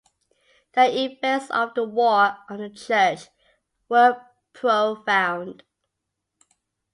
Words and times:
The 0.73 0.89
effects 0.99 1.51
of 1.51 1.75
the 1.75 1.83
war 1.83 2.35
on 2.49 2.57
the 2.57 2.71
Church 2.71 3.27
were 3.87 4.19
profound. 4.51 5.61